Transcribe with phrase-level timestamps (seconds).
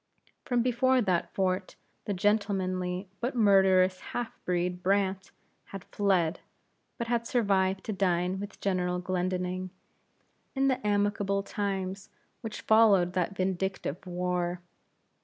[0.45, 5.29] From before that fort, the gentlemanly, but murderous half breed, Brandt,
[5.65, 6.39] had fled,
[6.97, 9.69] but had survived to dine with General Glendinning,
[10.55, 12.09] in the amicable times
[12.41, 14.63] which followed that vindictive war.